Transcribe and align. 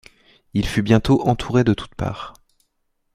Il 0.55 0.65
fut 0.65 0.81
bientôt 0.81 1.21
entouré 1.27 1.63
de 1.63 1.75
toutes 1.75 1.93
parts. 1.93 2.33